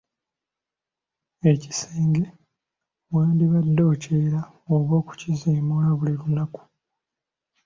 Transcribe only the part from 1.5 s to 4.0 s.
Ekisenge wandibadde